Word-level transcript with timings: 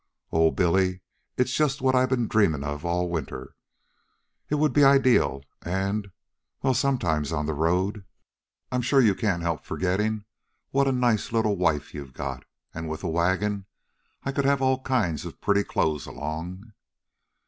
"Oh! 0.31 0.49
Billy! 0.49 1.01
it's 1.37 1.53
just 1.53 1.79
what 1.79 1.93
I've 1.93 2.09
been 2.09 2.27
dreamin' 2.27 2.63
all 2.63 3.07
winter. 3.07 3.55
It 4.49 4.55
would 4.55 4.73
be 4.73 4.83
ideal. 4.83 5.43
And... 5.61 6.07
well, 6.63 6.73
sometimes 6.73 7.31
on 7.31 7.45
the 7.45 7.53
road 7.53 8.03
I 8.71 8.75
'm 8.77 8.81
sure 8.81 8.99
you 8.99 9.13
can't 9.13 9.43
help 9.43 9.63
forgetting 9.63 10.25
what 10.71 10.87
a 10.87 10.91
nice 10.91 11.31
little 11.31 11.55
wife 11.55 11.93
you've 11.93 12.13
got... 12.13 12.45
and 12.73 12.89
with 12.89 13.03
a 13.03 13.07
wagon 13.07 13.67
I 14.23 14.31
could 14.31 14.45
have 14.45 14.59
all 14.59 14.81
kinds 14.81 15.23
of 15.23 15.39
pretty 15.39 15.63
clothes 15.63 16.07
along." 16.07 16.73